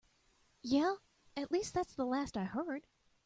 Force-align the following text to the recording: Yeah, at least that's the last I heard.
Yeah, 0.63 0.95
at 1.37 1.51
least 1.51 1.75
that's 1.75 1.93
the 1.93 2.05
last 2.05 2.35
I 2.35 2.45
heard. 2.45 2.87